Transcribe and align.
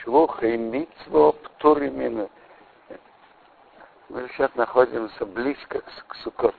Швуха 0.00 0.46
и 0.46 0.56
митцво 0.56 1.32
птуримина. 1.32 2.28
Мы 4.08 4.28
сейчас 4.30 4.54
находимся 4.54 5.26
близко 5.26 5.82
к 6.08 6.14
Сукот. 6.16 6.54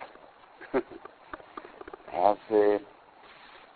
А 2.13 2.35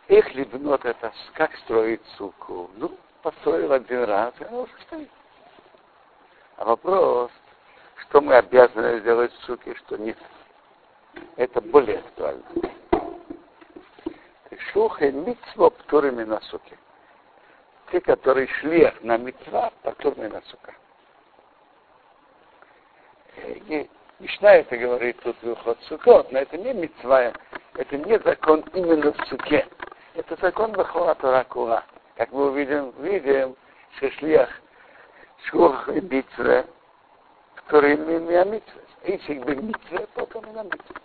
их 0.08 0.36
либнот 0.36 0.86
это 0.86 1.12
как 1.34 1.56
строить 1.58 2.02
суку. 2.18 2.70
Ну, 2.76 2.96
построил 3.24 3.72
один 3.72 4.04
раз, 4.04 4.34
и 4.40 4.44
она 4.44 4.60
уже 4.60 4.74
стоит. 4.86 5.10
А 6.58 6.66
вопрос, 6.66 7.32
что 8.02 8.22
мы 8.22 8.36
обязаны 8.36 9.00
сделать 9.00 9.34
в 9.34 9.44
суке, 9.46 9.74
что 9.76 9.98
нет. 9.98 10.18
Это 11.38 11.60
более 11.60 12.00
актуально. 12.00 12.44
Шуха 14.76 15.10
митцва 15.10 15.70
птурами 15.70 16.26
на 16.26 16.42
суке. 16.42 16.78
Те, 17.92 18.02
которые 18.02 18.48
шли 18.48 18.92
на 19.04 19.18
митцва, 19.18 19.72
птурами 19.84 20.28
на 20.28 20.42
сука. 20.42 20.76
И 23.38 23.90
Мишна 24.20 24.56
это 24.56 24.76
говорит 24.76 25.18
тут 25.22 25.42
выход 25.44 25.82
сукот, 25.84 26.30
но 26.34 26.40
это 26.40 26.58
не 26.58 26.74
митцва, 26.74 27.32
это 27.76 27.98
не 27.98 28.20
закон 28.20 28.66
именно 28.74 29.14
в 29.14 29.28
суке. 29.28 29.66
Это 30.14 30.36
закон 30.42 30.74
Бахуа 30.74 31.16
Куа. 31.46 31.82
Как 32.18 32.34
мы 32.34 32.50
увидим, 32.50 32.92
видим, 32.98 33.56
что 33.96 34.12
шлях 34.12 34.50
шух 35.46 35.88
и 35.88 36.02
битве, 36.02 36.66
которые 37.56 37.96
не 37.96 38.20
митцве. 38.20 38.82
Если 39.06 39.40
бы 39.40 39.56
митцве, 39.56 40.06
потом 40.16 40.44
на 40.54 40.64
митцве. 40.64 41.05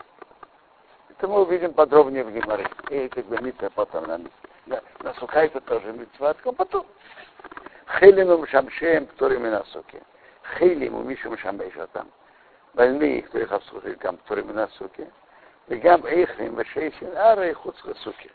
Это 1.21 1.29
мы 1.29 1.43
увидим 1.43 1.75
подробнее 1.75 2.25
в 2.25 2.33
Гимаре. 2.33 2.67
И 2.89 3.07
как 3.09 3.27
бы 3.27 3.37
а 3.37 3.71
потом 3.75 4.07
на 4.07 4.21
да, 4.65 4.81
на 5.01 5.11
это 5.39 5.61
тоже 5.61 5.93
митва, 5.93 6.35
а 6.43 6.53
потом. 6.53 6.87
Хелимом 7.99 8.47
шамшеем, 8.47 9.07
которыми 9.07 9.51
на 9.51 9.63
суке. 9.65 10.03
Хелим 10.57 10.95
у 10.95 11.03
Мишем 11.03 11.37
шамеша 11.37 11.89
там. 11.89 12.11
Больные 12.73 13.19
их, 13.19 13.29
кто 13.29 13.39
их 13.39 13.53
обслужил, 13.53 13.95
там, 13.97 14.17
которыми 14.17 14.53
на 14.53 14.67
суке. 14.69 15.11
И 15.69 15.75
гам 15.75 16.07
эхрим, 16.07 16.57
вешейшин, 16.57 17.15
ара 17.15 17.51
и 17.51 17.53
хуцка 17.53 17.95
суке. 17.97 18.31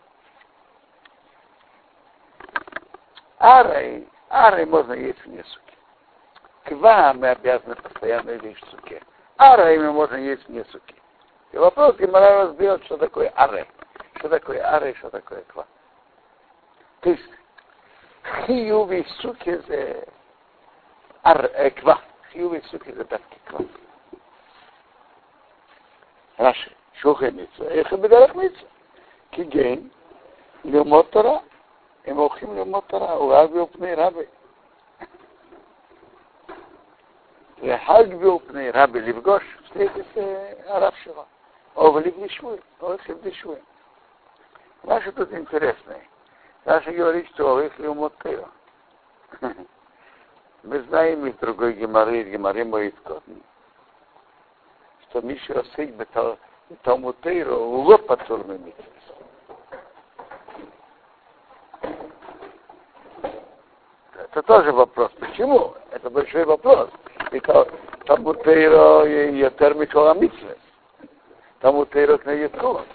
Арой, 3.39 4.07
арой 4.29 4.65
можно 4.67 4.93
есть 4.93 5.25
вне 5.25 5.43
суки. 5.43 5.75
К 6.65 6.71
вам 6.73 7.17
мы 7.17 7.29
обязаны 7.29 7.75
постоянно 7.77 8.29
есть 8.29 8.63
в 8.63 8.69
суке. 8.69 9.01
Арой 9.38 9.79
мы 9.79 9.91
можно 9.91 10.17
есть 10.17 10.47
вне 10.47 10.63
суки. 10.65 10.95
И 11.52 11.56
вопрос 11.56 11.96
Гимара 11.96 12.44
разберет, 12.44 12.84
что 12.84 12.96
такое 12.96 13.32
арой. 13.36 13.66
Что 14.16 14.28
такое 14.28 14.62
арой, 14.62 14.94
что 14.94 15.10
такое 15.10 15.42
ква. 15.42 15.66
То 17.00 17.10
есть 17.10 17.30
хиюви 18.46 19.06
суки 19.20 19.56
за 19.66 20.04
ар, 21.24 21.50
э, 21.54 21.70
ква. 21.70 22.00
Хиюви 22.32 22.62
суки 22.70 22.92
за 22.92 23.04
давки 23.04 23.38
ква. 23.46 23.60
Раши. 26.38 26.70
שוכי 27.00 27.26
מצווה, 27.30 27.68
איך 27.68 27.92
הם 27.92 28.02
בדרך 28.02 28.34
מצווה? 28.34 28.70
כי 29.30 29.50
כן, 29.50 29.78
ללמוד 30.64 31.04
תורה. 31.10 31.38
הם 32.06 32.16
הולכים 32.16 32.56
ללמוד 32.56 32.82
תורה, 32.86 33.12
הוא 33.12 33.34
רבי 33.34 33.58
ופני 33.58 33.94
רבי. 33.94 34.24
וחג 37.62 38.24
ופני 38.24 38.70
רבי 38.70 39.00
לפגוש 39.00 39.42
את 39.72 40.18
הרב 40.66 40.92
שלו, 41.02 41.24
А 41.75 41.87
Овлибнишвы, 41.87 42.61
Овлибнишвы. 42.79 43.61
А 44.83 44.87
Наши 44.87 45.11
тут 45.11 45.31
интересные. 45.33 46.07
Наши 46.63 46.91
говорит, 46.91 47.27
что 47.33 47.51
Овлибнишвы 47.51 47.93
Мотео. 47.93 48.47
Мы 50.63 50.81
знаем 50.83 51.27
из 51.27 51.35
другой 51.35 51.73
Гемары, 51.73 52.21
из 52.21 52.27
Гемары 52.29 52.63
Моискот, 52.63 53.23
что 55.01 55.22
Миша 55.22 55.59
Осейк 55.59 55.95
Талмутейро 56.83 57.53
лоб 57.53 58.07
подсурный 58.07 58.57
митцвес. 58.57 58.88
Это 64.16 64.41
тоже 64.44 64.71
вопрос. 64.71 65.11
Почему? 65.19 65.75
Это 65.91 66.09
большой 66.09 66.45
вопрос. 66.45 66.89
Талмутейро 68.05 69.05
и 69.05 69.50
Термикола 69.57 70.16
митцвес 70.16 70.57
тому 71.65 71.83
ты 71.87 72.05
рок 72.05 72.23
на 72.25 72.31
яцкут. 72.31 72.85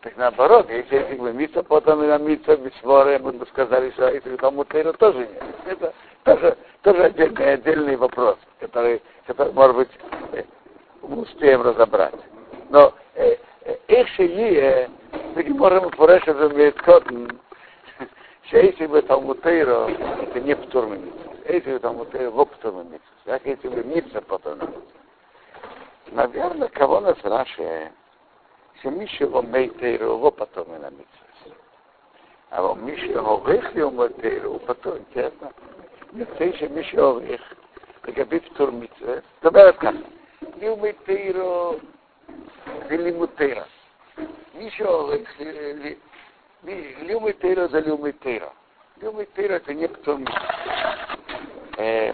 Так 0.00 0.16
наоборот, 0.16 0.68
если 0.68 0.98
это 0.98 1.22
бы 1.22 1.32
мица, 1.32 1.62
потом 1.62 2.02
и 2.02 2.08
на 2.08 2.18
мица, 2.18 2.56
бисморе, 2.56 3.20
мы 3.20 3.30
бы 3.30 3.46
сказали, 3.46 3.92
что 3.92 4.08
если 4.08 4.34
тому 4.34 4.64
тейра 4.64 4.92
тоже 4.94 5.18
нет. 5.18 5.44
Это 5.66 5.94
тоже, 6.24 6.56
тоже 6.82 7.04
отдельный, 7.04 7.52
отдельный 7.54 7.94
вопрос, 7.94 8.38
который, 8.58 9.00
который, 9.24 9.52
может 9.52 9.76
быть, 9.76 9.88
мы 11.02 11.22
успеем 11.22 11.62
разобрать. 11.62 12.18
Но 12.70 12.92
их 13.86 14.08
шии, 14.16 14.90
таки 15.36 15.52
можем 15.52 15.88
фуреш 15.90 16.26
разумеет 16.26 16.74
котн, 16.82 17.28
что 18.48 18.58
если 18.58 18.86
бы 18.86 19.00
там 19.02 19.26
мутейро, 19.26 19.88
это 20.22 20.40
не 20.40 20.56
птурмимица. 20.56 21.14
Если 21.48 21.72
бы 21.72 21.78
там 21.78 21.98
мутейро, 21.98 22.32
лоптурмимица. 22.32 23.04
Как 23.24 23.46
если 23.46 23.68
бы 23.68 23.84
мица 23.84 24.20
потом 24.22 24.58
мица. 24.58 25.05
Наверное, 26.07 26.67
кого 26.69 26.99
нас 26.99 27.17
Раши, 27.23 27.91
что 28.79 28.89
Миша 28.89 29.27
ломей 29.27 29.69
тейру, 29.69 30.13
его 30.13 30.31
потом 30.31 30.75
и 30.75 30.79
на 30.79 30.89
митцвес. 30.89 31.55
А 32.49 32.61
вот 32.61 32.77
Миша 32.77 33.21
ломей 33.21 34.09
тейру, 34.21 34.59
потом, 34.59 34.97
интересно, 34.97 35.51
יוצא 36.13 36.51
שמי 36.57 36.83
שעורך 36.83 37.53
לגבי 38.07 38.39
פטור 38.39 38.71
מצווה, 38.71 39.15
זאת 39.41 39.55
אומרת 39.55 39.77
ככה, 39.77 39.89
לימוד 40.57 40.89
תירו 41.03 41.75
זה 42.89 42.97
לימוד 42.97 43.29
תירה. 43.35 43.63
מי 44.53 44.69
שעורך 44.69 45.41
לימוד 47.01 47.31
תירה 47.31 47.67
זה 47.67 47.79
לימוד 47.79 48.11
תירה. 48.19 48.47
לימוד 49.01 49.25
תירה 49.33 49.55
это 49.55 49.71
не 49.71 49.87
פטור 49.87 50.17
מצווה. 50.17 52.11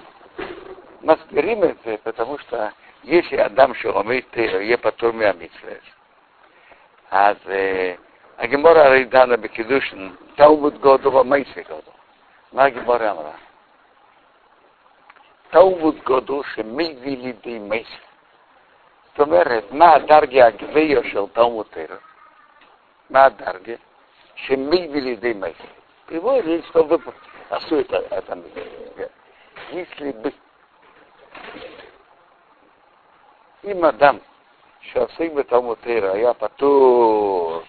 מסבירים 1.01 1.63
את 1.63 1.75
זה, 1.85 1.95
потому 2.03 2.37
что 2.37 2.69
если 3.03 3.45
אדם 3.45 3.73
שלומד 3.73 4.19
תירה 4.31 4.61
יהיה 4.61 4.77
פטור 4.77 5.11
מהמצווה, 5.11 5.73
אז 7.11 7.37
הגמור 8.37 8.77
הרי 8.77 9.05
דנה 9.05 9.37
בקידושן, 9.37 10.09
תלמוד 10.35 10.77
גודו 10.77 11.13
ומייסי 11.13 11.63
גודו. 11.63 11.91
מה 12.53 12.63
הגמור 12.63 12.95
אמרה? 12.95 13.31
תלמוד 15.49 15.95
גודו 16.03 16.43
שמביא 16.43 17.17
לידי 17.17 17.59
מייסי. 17.59 17.97
זאת 19.11 19.19
אומרת, 19.27 19.71
מה 19.71 19.95
הדרגה 19.95 20.47
הגבייה 20.47 21.03
של 21.03 21.23
תלמוד 21.33 21.65
תרא? 21.69 21.95
מה 23.09 23.25
הדרגה? 23.25 23.73
שמביא 24.35 25.01
לידי 25.01 25.33
מייסי. 25.33 25.67
פיבוי 26.05 26.41
זה 26.43 26.59
הסתובב, 26.65 26.99
עשו 27.49 27.79
את 27.79 28.29
המילה. 28.29 28.61
если 29.71 30.11
бы 30.11 30.31
אם 33.64 33.84
אדם 33.84 34.16
שעוסק 34.80 35.32
בתלמוד 35.34 35.78
תרא 35.80 36.12
היה 36.12 36.34
פטור 36.34 37.62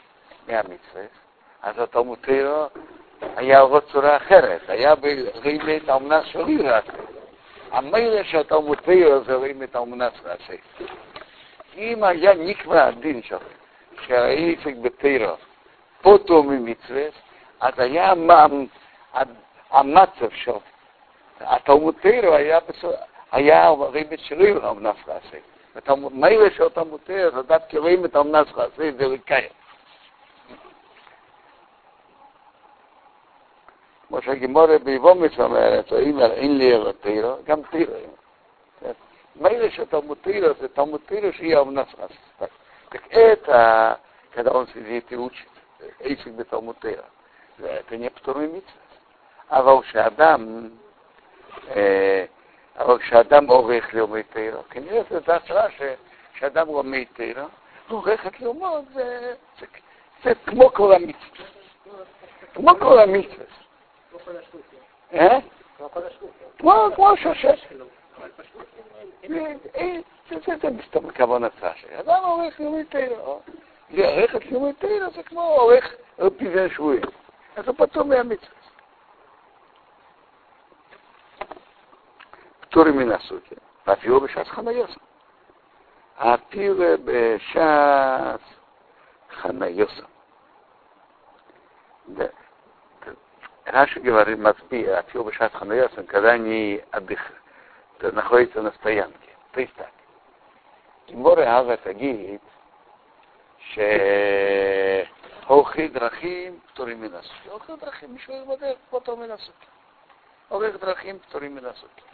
מהמצווה, 0.48 1.04
אז 1.64 1.80
התלמוד 1.80 2.18
תרא 2.22 2.68
היה 3.36 3.60
עובד 3.60 3.80
צורה 3.80 4.18
אחרת, 4.18 4.70
היה 4.70 4.94
את 5.78 5.90
האומנה 5.90 6.26
שלי 6.26 6.58
רק. 6.58 6.86
המילא 7.72 8.24
שהתלמוד 8.24 8.78
תרא 8.78 9.20
זה 9.20 9.36
את 9.64 9.76
האומנה 9.76 10.10
שלי. 10.48 10.58
אם 11.78 12.04
היה 12.04 12.34
נקבע 12.34 12.86
הדין 12.86 13.22
שלו, 13.24 13.40
שהעסק 14.08 14.76
בתרא 14.82 15.36
פוטו 16.02 16.44
ממצווה, 16.44 17.04
אז 17.60 17.80
היה 17.80 18.14
המצב 19.72 20.30
שלו. 20.36 20.60
התלמוד 21.40 21.96
תרא 22.02 22.36
היה, 22.36 22.60
היה 23.32 23.70
רימי 23.70 24.18
שלי 24.18 24.54
האומנה 24.64 24.92
שלי. 25.87 25.95
מילא 26.13 26.51
שהתלמוד 26.51 27.01
תרא 27.05 27.31
זה 27.31 27.43
דווקא 27.43 27.77
רימי 27.77 28.05
את 28.05 28.15
האומנה 28.15 28.43
שלי, 28.77 28.93
זה 28.93 29.07
לקיים. 29.07 29.49
כמו 34.09 34.23
שהגימורה 34.23 34.79
ביבומץ 34.79 35.39
אומרת, 35.39 35.93
או 35.93 36.01
אם 36.01 36.21
אין 36.21 36.59
לי 36.59 36.75
אלא 36.75 36.93
תירו, 36.93 37.37
גם 37.45 37.63
תירו. 37.71 37.95
מילא 39.37 39.69
שתלמוד 39.69 40.19
תירו 40.21 40.55
זה 40.61 40.69
תלמוד 40.69 41.01
תירו 41.07 41.33
שיהיה 41.33 41.61
המנסחס. 41.61 42.11
Так 42.91 43.03
это, 43.11 43.99
когда 44.33 44.53
он 44.53 44.67
сидит 44.69 45.13
и 45.13 45.17
учит 45.17 45.49
этих 46.01 46.29
בתלמוד 46.37 46.77
תירו, 46.81 47.03
это 47.59 47.97
не 47.97 48.11
פטור 48.11 48.39
ממצווה. 48.39 48.89
אבל 49.51 49.83
כשאדם, 49.83 50.69
אבל 52.78 53.00
כשאדם 53.00 53.48
עורך 53.48 53.94
ללמוד 53.94 54.22
תירו, 54.34 54.62
כנראה 54.70 55.02
זה 55.10 55.20
דעת 55.20 55.52
רע 55.52 55.68
שאדם 56.40 56.68
לומד 56.68 57.04
תירו, 57.14 57.42
הוא 57.90 58.00
עורך 58.00 58.28
את 58.28 58.40
ללמוד, 58.40 58.86
זה 58.94 59.36
זה 60.24 60.34
כמו 60.46 60.70
כל 60.70 60.94
המצווה. 60.94 61.46
כמו 62.54 62.76
כל 62.80 63.00
המצווה. 63.00 63.46
אה? 65.14 65.40
כמו 66.96 67.18
שושש. 67.18 67.68
זה 70.62 70.70
מסתום 70.70 71.12
כוון 71.12 71.44
הצעה 71.44 71.76
שלי. 71.76 72.00
אדם 72.00 72.24
עורך 72.24 72.60
לימוד 72.60 72.86
תהילה. 72.90 73.16
עורכת 73.18 74.46
לימוד 74.46 74.76
תהילה 74.80 75.10
זה 75.10 75.24
כמו 75.24 75.42
עורך 75.42 75.96
פי 76.38 76.50
זה 76.54 76.70
שבויים. 76.70 77.04
אז 77.56 77.68
הוא 77.68 77.76
פטור 77.78 78.04
מהמצווה. 78.04 78.63
פטורים 82.73 82.97
מן 82.97 83.13
הסוגיה. 83.13 83.59
ואפילו 83.87 84.21
בשעת 84.21 84.49
חניוסה. 84.49 85.01
אפילו 86.17 86.75
בשעת 87.05 88.41
חניוסה. 89.31 90.03
Раша 93.67 94.01
говорит 94.01 94.39
Москве, 94.39 94.99
אפילו 94.99 95.25
בשעת 95.25 95.55
חניוסה, 95.55 96.03
когда 96.05 96.33
они 96.33 96.81
отдыхают, 96.91 97.39
находятся 98.15 98.63
на 98.63 98.73
стоянке. 98.73 99.31
То 99.53 99.61
есть 99.61 99.75
так. 99.77 99.91
גימורי 101.07 101.47
הווה 101.47 101.77
תגיד 101.77 102.41
שהולכי 105.47 105.89
דרכים 105.89 106.59
פטורים 106.67 107.01
מן 107.01 107.15
הסוגיה. 107.15 107.53
הולכי 107.53 107.73
דרכים, 107.77 108.13
מישהו 108.13 108.35
הולך 108.35 108.59
בדרך, 108.59 108.79
פטור 108.91 109.17
מן 109.17 109.31
הסוגיה. 109.31 109.69
הולך 110.49 110.77
דרכים 110.77 111.19
פטורים 111.19 111.55
מן 111.55 111.65
הסוגיה. 111.65 112.05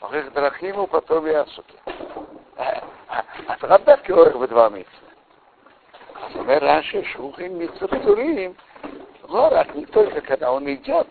עורך 0.00 0.32
דרכים 0.32 0.78
ופטור 0.78 1.28
יעסוקי. 1.28 1.76
אז 3.48 3.62
לאו 3.62 3.76
דווקא 3.84 4.12
עורך 4.12 4.36
בדבר 4.36 4.68
מצווה. 4.68 5.06
אז 6.22 6.36
אומר 6.36 6.58
רש"י, 6.60 7.04
שרוכים 7.04 7.58
מצווה 7.58 8.00
פטורים, 8.00 8.52
לא 9.28 9.48
רק 9.50 9.76
מתוך 9.76 10.12
הכנה, 10.16 10.46
הוא 10.46 10.60
נג'ות, 10.60 11.06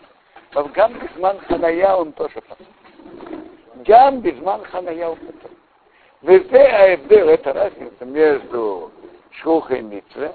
אבל 0.54 0.70
גם 0.72 0.92
בזמן 0.92 1.36
חנייה 1.48 1.92
הוא 1.92 2.06
מתושב 2.06 2.40
גם 3.82 4.22
בזמן 4.22 4.58
חניה 4.64 5.06
הוא 5.06 5.16
פטור. 5.16 5.50
וזה 6.22 6.62
ההבדל, 6.72 7.34
את 7.34 7.46
הרש"י, 7.46 7.84
אם 8.02 8.16
יש 8.16 8.42
לו 8.50 8.88
שרוכים 9.30 9.90
מצווה, 9.90 10.28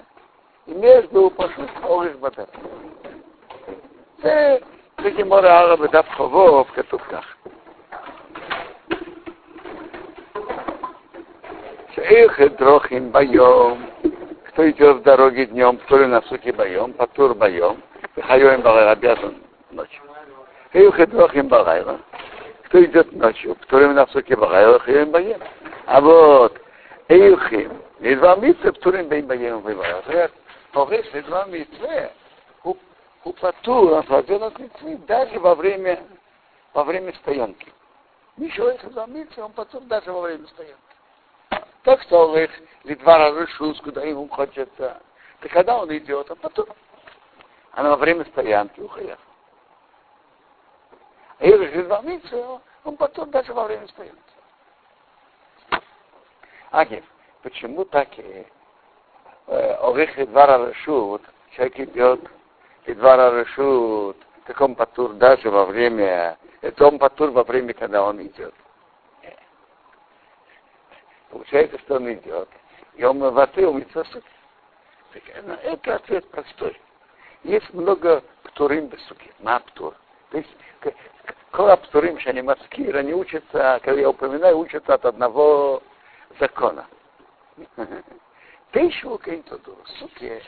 אם 0.67 0.83
יש 0.83 1.05
לו 1.11 1.31
פשוט 1.37 1.69
עורך 1.83 2.15
בדרך. 2.15 2.49
זה 4.21 4.57
בגמור 5.03 5.45
הערה 5.45 5.75
בדף 5.75 6.05
חובוב, 6.17 6.67
כתוב 6.67 7.01
כך. 7.01 7.35
Шейх 11.95 12.39
и 12.39 12.99
боем. 12.99 13.85
Кто 14.47 14.69
идет 14.69 14.97
в 14.97 15.01
дороге 15.03 15.45
днем, 15.47 15.77
то 15.87 15.97
ли 15.97 16.05
на 16.05 16.21
суке 16.23 16.53
боем, 16.53 16.93
по 16.93 17.07
тур 17.07 17.35
боем, 17.35 17.81
хайоем 18.21 18.61
балай 18.61 18.91
обязан 18.91 19.37
ночью. 19.71 20.01
Шейх 20.71 20.99
и 20.99 21.41
балайла. 21.41 21.99
Кто 22.65 22.83
идет 22.83 23.11
ночью, 23.11 23.57
то 23.67 23.79
ли 23.79 23.87
на 23.87 24.07
суке 24.07 24.35
балайла, 24.35 24.79
хайоем 24.79 25.11
боем. 25.11 25.39
А 25.85 25.99
вот, 25.99 26.57
Эйхим, 27.09 27.81
не 27.99 28.15
два 28.15 28.37
митцва, 28.37 28.71
турим 28.71 29.09
бейм 29.09 29.27
боем 29.27 29.59
выбора. 29.59 30.01
Погреш, 30.71 31.05
и 31.13 31.21
два 31.21 31.45
митцва, 31.45 32.11
хупату, 33.23 33.97
ослабел 33.97 34.45
от 34.45 34.57
митцвы, 34.57 34.97
даже 35.07 35.37
во 35.39 35.55
время, 35.55 35.99
во 36.73 36.85
время 36.85 37.13
стоянки. 37.15 37.67
Ничего, 38.37 38.69
если 38.69 38.87
два 38.87 39.05
митцва, 39.07 39.45
он 39.45 39.51
потом 39.51 39.87
даже 39.87 40.11
во 40.13 40.21
время 40.21 40.47
стоянки. 40.47 40.90
Так 41.83 42.01
что 42.03 42.27
он 42.27 42.37
их 42.37 42.51
Лидвара 42.83 43.33
Рышус, 43.33 43.79
куда 43.81 44.03
ему 44.03 44.27
хочется. 44.27 45.01
И 45.41 45.47
когда 45.47 45.79
он 45.79 45.95
идет, 45.95 46.29
он 46.29 46.37
потом. 46.37 46.67
А 47.71 47.83
во 47.83 47.95
время 47.95 48.25
стоянки 48.25 48.79
уходит. 48.79 49.17
А 51.39 51.45
если 51.45 51.65
Лидвара 51.77 52.01
Митцва, 52.03 52.61
он 52.83 52.97
потом 52.97 53.31
даже 53.31 53.53
во 53.53 53.65
время 53.65 53.87
стоянки. 53.87 54.19
Агив, 56.71 57.03
почему 57.41 57.85
так 57.85 58.07
и 58.17 58.45
Орих 59.47 60.17
Лидвара 60.17 60.67
Рышут, 60.67 61.21
человек 61.51 61.79
идет 61.79 62.21
Лидвара 62.85 63.31
Рышут, 63.31 64.17
так 64.45 64.61
он 64.61 64.75
патур 64.75 65.13
даже 65.13 65.49
во 65.49 65.65
время, 65.65 66.37
это 66.61 66.87
он 66.87 66.99
патур 66.99 67.31
во 67.31 67.43
время, 67.43 67.73
когда 67.73 68.03
он 68.03 68.21
идет. 68.21 68.53
Получается, 71.31 71.79
что 71.79 71.95
он 71.95 72.13
идет. 72.13 72.49
И 72.95 73.03
он 73.03 73.19
ватыл 73.19 73.73
митцвасуки. 73.73 74.27
Это 75.63 75.95
ответ 75.95 76.29
простой. 76.29 76.79
Есть 77.43 77.73
много 77.73 78.23
птурим 78.43 78.87
бесуки, 78.87 79.31
маптур. 79.39 79.95
То 80.29 80.37
есть, 80.37 80.49
кола 81.51 81.75
птурим 81.77 82.19
шанимацкир, 82.19 82.95
они 82.95 83.13
учатся, 83.13 83.79
когда 83.83 84.01
я 84.01 84.09
упоминаю, 84.09 84.57
учатся 84.59 84.93
от 84.93 85.05
одного 85.05 85.81
закона. 86.39 86.85
Тейшу 88.71 89.17
кейнтодуру. 89.17 89.83
Суки, 89.99 90.41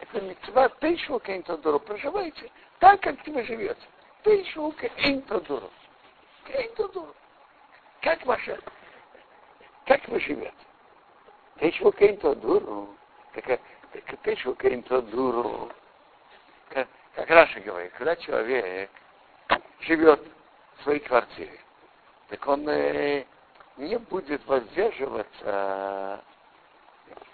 это 0.00 0.20
митцва 0.20 0.68
тейшу 0.80 1.18
кейнтодуру. 1.18 1.80
Проживайте 1.80 2.50
так, 2.78 3.00
как 3.00 3.16
вы 3.26 3.42
живете. 3.44 3.80
Тейшу 4.22 4.72
кейнтодуру. 4.72 5.70
Кейнтодуру. 6.44 7.14
Как 8.00 8.24
ваша 8.26 8.58
как 9.86 10.06
вы 10.08 10.20
живете? 10.20 10.52
Течу 11.60 11.92
кейнто 11.92 12.34
дуру. 12.34 12.96
Течу 14.24 14.54
кейнто 14.54 15.02
дуру. 15.02 15.70
Как, 16.68 16.88
Раша 17.16 17.60
говорит, 17.60 17.92
когда 17.92 18.16
человек 18.16 18.90
живет 19.80 20.20
в 20.78 20.82
своей 20.82 21.00
квартире, 21.00 21.58
так 22.28 22.46
он 22.46 22.66
э, 22.68 23.26
не 23.76 23.98
будет 23.98 24.44
воздерживаться 24.46 26.22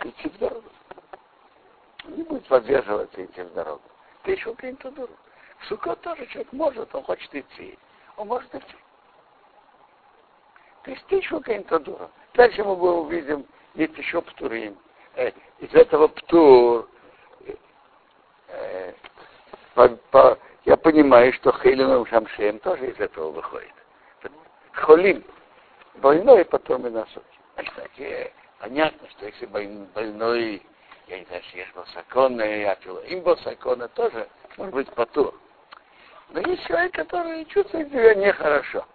идти 0.03 0.29
в 0.29 0.39
дорогу. 0.39 0.69
Не 2.05 2.23
будет 2.23 2.49
воздерживаться 2.51 3.25
идти 3.25 3.43
в 3.43 3.53
дорогу. 3.53 3.83
Ты 4.25 4.33
еще 4.33 4.55
кейнто 4.57 4.91
дуру. 4.91 5.15
В 5.61 5.67
Сукот 5.67 6.01
тоже 6.01 6.27
человек 6.27 6.53
может, 6.53 6.95
он 6.95 7.03
хочет 7.05 7.33
идти. 7.35 7.79
Он 8.17 8.29
может 8.29 8.53
идти. 8.55 8.77
То 10.89 10.93
есть 10.93 11.05
еще 11.11 11.39
кейнто 11.43 11.79
дуру. 11.81 12.11
Дальше 12.33 12.65
мы 12.65 12.73
увидим, 12.73 13.45
есть 13.75 13.99
еще 13.99 14.23
птурим. 14.23 14.75
Э, 15.17 15.33
из 15.59 15.75
этого 15.75 16.09
птур 16.09 16.89
э, 18.49 18.95
по, 19.75 19.89
по, 20.11 20.39
я 20.65 20.79
понимаю, 20.79 21.35
что 21.35 21.53
Хейлином 21.53 22.07
Шамшем 22.07 22.59
тоже 22.61 22.87
из 22.91 22.99
этого 22.99 23.33
выходит. 23.33 23.75
Холим. 24.73 25.23
Больной 25.97 26.47
потом 26.47 26.87
и 26.87 26.91
носок. 26.91 27.23
А, 27.57 27.65
кстати, 27.65 28.33
понятно, 28.59 29.11
что 29.11 29.27
если 29.27 29.45
больной, 29.45 30.63
я 31.09 31.19
не 31.19 31.27
знаю, 31.27 31.43
есть 31.53 31.75
босакона, 31.75 32.41
я 32.41 32.73
им 33.09 33.21
босакона 33.21 33.89
тоже 33.89 34.27
может 34.57 34.73
быть 34.73 34.91
потур. 34.95 35.35
Но 36.31 36.41
есть 36.41 36.65
человек, 36.67 36.95
который 36.95 37.45
чувствует 37.45 37.91
себя 37.91 38.15
нехорошо. 38.15 38.87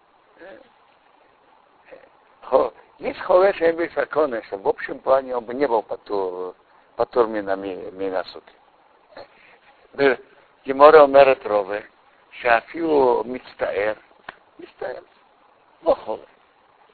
Есть 2.98 3.20
холеш 3.20 3.60
эбис 3.60 3.96
аконе, 3.96 4.42
что 4.42 4.58
в 4.58 4.66
общем 4.66 4.98
плане 4.98 5.36
он 5.36 5.44
бы 5.44 5.54
не 5.54 5.68
был 5.68 5.82
потур, 5.82 6.56
потур 6.96 7.28
минасуки. 7.28 8.52
Гемора 10.64 11.00
אומרת 11.00 11.46
רובה, 11.46 11.78
שאפילו 12.30 13.22
מצטער, 13.26 13.92
מצטער, 14.58 15.02
לא 15.82 15.94
חולה. 15.94 16.22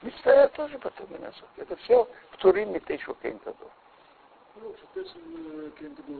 מצטער 0.02 0.46
тоже 0.46 0.78
פטור 0.78 1.06
מן 1.10 1.24
הסוף. 1.26 1.48
זה 1.68 1.76
все 1.76 2.04
פטורים 2.30 2.72
מתשע 2.72 3.12
כן 3.20 3.36
תדור. 3.38 3.70
לא, 4.62 4.70
שתשע 4.80 5.18
כן 5.76 5.94
תדור, 5.94 6.18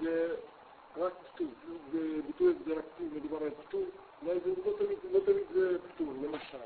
זה 0.00 0.34
רק 0.96 1.12
פטור, 1.34 1.46
זה 1.92 1.98
ביטוי 2.26 2.54
זה 2.66 2.74
רק 2.74 2.84
פטור, 2.94 3.06
מדובר 3.12 3.44
על 3.44 3.50
פטור, 3.50 3.84
אולי 4.22 4.40
זה 4.40 4.50
לא 5.12 5.20
תמיד 5.26 5.46
זה 5.54 5.78
פטור, 5.78 6.12
למשל, 6.22 6.58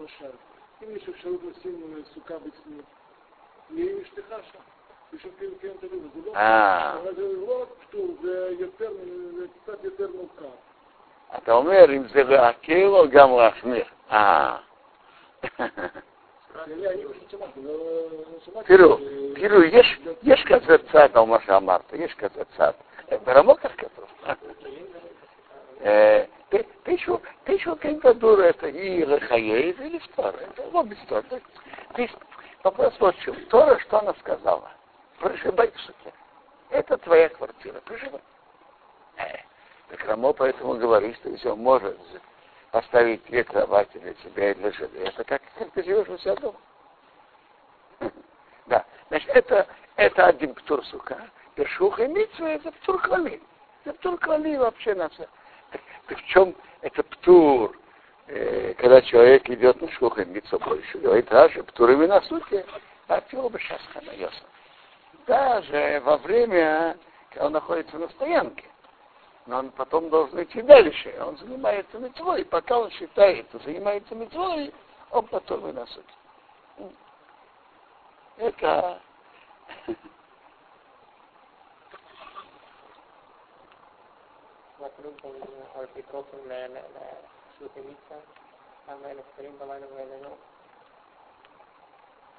למשל. 0.00 0.30
אם 0.83 0.95
יש 0.95 1.09
אפשרות 1.09 1.39
לשים 1.43 2.03
סוכה 2.13 2.33
בפנים, 2.33 2.81
תהיה 3.67 3.91
עם 3.91 3.97
אשתך 4.03 4.35
שם. 4.51 4.59
כן 5.61 5.69
לא, 7.17 7.27
לא. 7.47 7.65
אתה 11.37 11.51
אומר, 11.51 11.85
אם 11.89 12.07
זה 12.07 12.23
להקל 12.23 12.85
או 12.85 13.09
גם 13.09 13.29
להחמיר. 13.37 13.85
אה. 14.11 14.57
תראו, 18.65 18.97
תראו, 19.35 19.63
יש 20.23 20.43
כזה 20.45 20.77
צד 20.91 21.17
על 21.17 21.23
מה 21.23 21.37
שאמרת, 21.45 21.93
יש 21.93 22.13
כזה 22.13 22.43
צד. 22.57 22.71
ברמות 23.23 23.59
כך 23.59 23.71
כתוב. 23.77 24.05
Кентадур 27.83 28.39
это 28.39 28.67
и 28.67 29.03
Рахаей, 29.03 29.71
или 29.71 29.99
Стора. 29.99 30.37
Это 30.37 30.63
оба 30.63 30.83
без 30.83 30.97
Тора. 31.07 31.23
Здесь 31.93 32.11
вопрос 32.63 32.93
вот 32.99 33.15
в 33.15 33.21
чем. 33.21 33.35
Тора 33.47 33.77
что 33.79 33.99
она 33.99 34.13
сказала? 34.15 34.71
проживай 35.19 35.71
в 35.71 35.79
суке. 35.79 36.13
Это 36.69 36.97
твоя 36.97 37.29
квартира, 37.29 37.79
проживай. 37.81 38.21
Э, 39.17 39.37
так 39.89 40.03
Рамо 40.05 40.33
поэтому 40.33 40.75
говорит, 40.75 41.15
что 41.17 41.29
если 41.29 41.47
он 41.47 41.59
может 41.59 41.97
поставить 42.71 43.23
две 43.25 43.43
кровати 43.43 43.97
для 43.99 44.13
тебя 44.15 44.51
и 44.51 44.55
для 44.55 44.71
жены, 44.71 44.97
это 44.97 45.23
как, 45.23 45.41
как 45.57 45.71
ты 45.73 45.83
живешь 45.83 46.09
у 46.09 46.17
себя 46.17 46.35
дома. 46.35 46.59
Да, 48.65 48.85
значит, 49.09 49.29
это, 49.29 49.67
это 49.97 50.25
один 50.25 50.55
птур 50.55 50.85
сука. 50.85 51.29
Першух 51.55 51.99
и 51.99 52.07
митсва 52.07 52.49
это 52.49 52.71
птур 52.71 53.01
клали. 53.01 53.41
Это 53.83 53.93
птур 53.97 54.17
клали 54.17 54.55
вообще 54.55 54.95
на 54.95 55.09
все. 55.09 55.27
Так, 55.71 55.81
так 56.07 56.17
в 56.17 56.25
чем 56.27 56.55
это 56.83 57.03
птур? 57.03 57.75
Э, 58.27 58.73
когда 58.75 59.01
человек 59.01 59.49
идет 59.49 59.81
на 59.81 59.89
шух 59.91 60.17
и 60.19 60.25
митсва 60.25 60.59
больше, 60.59 60.99
говорит, 60.99 61.27
даже 61.27 61.63
птур 61.63 61.89
именно 61.91 62.21
сути, 62.21 62.65
а 63.07 63.21
чего 63.29 63.49
бы 63.49 63.59
сейчас 63.59 63.81
Даже 65.27 66.01
во 66.05 66.17
время, 66.17 66.97
когда 67.29 67.47
он 67.47 67.53
находится 67.53 67.97
на 67.97 68.07
стоянке 68.09 68.65
но 69.45 69.59
он 69.59 69.71
потом 69.71 70.09
должен 70.09 70.41
идти 70.43 70.61
дальше. 70.61 71.13
Он 71.19 71.37
занимается 71.37 71.97
митцвой, 71.99 72.45
пока 72.45 72.79
он 72.79 72.91
считает, 72.91 73.47
что 73.49 73.59
занимается 73.59 74.15
митцвой, 74.15 74.73
он 75.11 75.25
потом 75.27 75.67
и 75.67 75.73
на 75.73 75.85
суд. 75.87 76.05
Это 78.37 79.01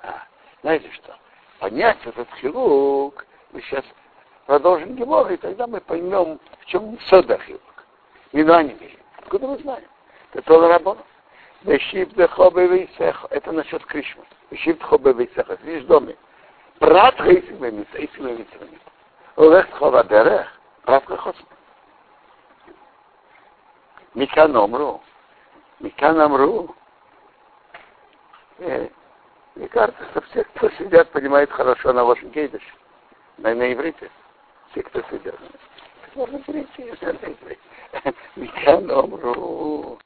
а, 0.02 0.26
знаете 0.62 0.90
что? 0.92 1.16
Понять 1.58 1.98
этот 2.04 2.28
хирург, 2.34 3.26
мы 3.52 3.60
сейчас 3.62 3.84
продолжим 4.46 4.96
Гемор, 4.96 5.30
и 5.32 5.36
тогда 5.36 5.66
мы 5.66 5.80
поймем, 5.80 6.38
в 6.60 6.66
чем 6.66 6.98
содахилок. 7.08 7.62
Минуаними. 8.32 8.98
Откуда 9.18 9.46
мы 9.46 9.58
знаем? 9.58 9.88
Это 10.32 10.42
тоже 10.42 10.68
работа. 10.68 11.02
Вещип 11.62 12.12
дехобевейсех. 12.14 13.26
Это 13.30 13.52
насчет 13.52 13.84
Кришма. 13.86 14.24
Вещип 14.50 14.78
дехобевейсех. 14.80 15.48
Это 15.48 15.64
лишь 15.64 15.84
доме. 15.84 16.16
Прат 16.78 17.14
хейсим 17.16 17.58
хейсим 17.92 18.26
бемитса. 18.26 18.58
Олех 19.36 19.70
тхова 19.70 20.04
дерех. 20.04 20.46
Прат 20.82 21.04
хохосм. 21.06 21.46
Микан 24.14 24.56
омру. 24.56 25.00
Микан 25.80 26.20
омру. 26.20 26.74
Мне 28.58 29.68
кажется, 29.70 30.04
что 30.10 30.20
все, 30.22 30.44
кто 30.44 30.70
сидят, 30.70 31.10
понимают 31.10 31.50
хорошо 31.50 31.92
на 31.92 32.04
вашем 32.04 32.30
гейдыш. 32.30 32.62
На, 33.38 33.54
на 33.54 33.72
иврите 33.72 34.10
все, 34.70 34.82
кто 34.82 35.00
сидят. 35.10 35.36
Можно 36.14 36.38
перейти, 36.40 36.92
Микан 38.36 38.90
Омру. 38.90 39.98